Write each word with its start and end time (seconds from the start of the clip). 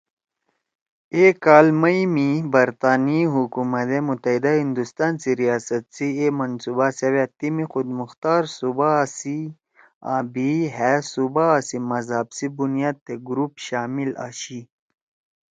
اے 1.15 1.25
کال 1.43 1.67
مئی 1.81 1.99
می 2.13 2.29
برطانی 2.53 3.21
حکومت 3.35 3.87
ئے 3.93 3.99
متحدہ 4.09 4.51
ہندوستان 4.63 5.13
سی 5.21 5.31
ریاست 5.41 5.83
سی 5.95 6.07
اے 6.19 6.27
منصوبہ 6.39 6.87
سوأد 6.99 7.29
تیِمی 7.39 7.65
خودمختار 7.71 8.43
صوبا 8.57 8.91
سی 9.17 9.37
آں 10.11 10.23
بھی 10.33 10.51
ہأ 10.75 10.93
صوبا 11.11 11.47
سی 11.67 11.77
مذہب 11.91 12.27
سی 12.37 12.45
بنیاد 12.57 12.95
تے 13.05 13.13
گروپ 13.27 13.53
شامل 13.67 14.09
آشی 14.25 14.59